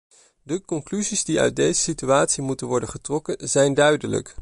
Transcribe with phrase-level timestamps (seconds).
[0.43, 4.35] De conclusies die uit deze situatie moeten worden getrokken zijn duidelijk.